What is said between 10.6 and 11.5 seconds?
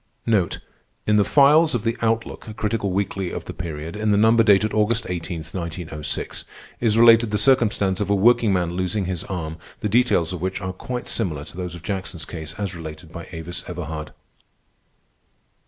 quite similar